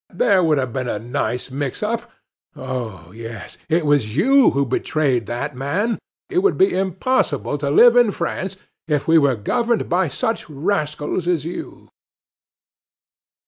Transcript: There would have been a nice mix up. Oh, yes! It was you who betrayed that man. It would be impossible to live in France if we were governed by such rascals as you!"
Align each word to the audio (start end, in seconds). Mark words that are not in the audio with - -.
There 0.11 0.43
would 0.43 0.57
have 0.57 0.73
been 0.73 0.87
a 0.89 0.97
nice 0.97 1.51
mix 1.51 1.83
up. 1.83 2.09
Oh, 2.55 3.11
yes! 3.11 3.59
It 3.69 3.85
was 3.85 4.15
you 4.17 4.49
who 4.49 4.65
betrayed 4.65 5.27
that 5.27 5.55
man. 5.55 5.99
It 6.27 6.39
would 6.39 6.57
be 6.57 6.75
impossible 6.75 7.59
to 7.59 7.69
live 7.69 7.95
in 7.95 8.09
France 8.09 8.57
if 8.87 9.07
we 9.07 9.19
were 9.19 9.35
governed 9.35 9.89
by 9.89 10.07
such 10.07 10.49
rascals 10.49 11.27
as 11.27 11.45
you!" 11.45 11.87